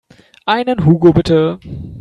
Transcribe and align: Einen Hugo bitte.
Einen 0.47 0.83
Hugo 0.83 1.13
bitte. 1.13 1.59